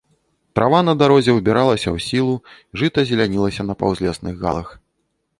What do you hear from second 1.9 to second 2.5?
ў сілу,